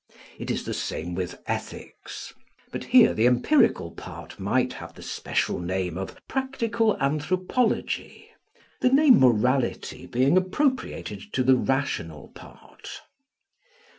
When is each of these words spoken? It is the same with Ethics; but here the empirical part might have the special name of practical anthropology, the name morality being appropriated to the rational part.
It 0.39 0.49
is 0.49 0.63
the 0.65 0.73
same 0.73 1.13
with 1.13 1.39
Ethics; 1.45 2.33
but 2.71 2.85
here 2.85 3.13
the 3.13 3.27
empirical 3.27 3.91
part 3.91 4.39
might 4.39 4.73
have 4.73 4.95
the 4.95 5.03
special 5.03 5.59
name 5.59 5.95
of 5.95 6.17
practical 6.27 6.97
anthropology, 6.99 8.31
the 8.79 8.89
name 8.91 9.19
morality 9.19 10.07
being 10.07 10.37
appropriated 10.37 11.31
to 11.33 11.43
the 11.43 11.55
rational 11.55 12.29
part. 12.29 13.01